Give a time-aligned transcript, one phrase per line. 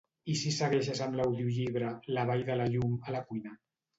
[0.35, 3.55] I si segueixes amb l'audiollibre "La vall de la llum" a la cuina?